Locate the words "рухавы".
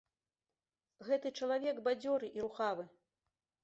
2.49-2.83